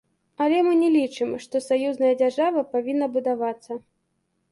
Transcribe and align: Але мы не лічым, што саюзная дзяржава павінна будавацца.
Але 0.43 0.59
мы 0.67 0.71
не 0.83 0.87
лічым, 0.95 1.29
што 1.43 1.61
саюзная 1.65 2.13
дзяржава 2.21 2.63
павінна 2.73 3.11
будавацца. 3.19 3.79